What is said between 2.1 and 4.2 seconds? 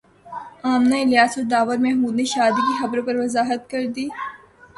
نے شادی کی خبروں پر وضاحت کردی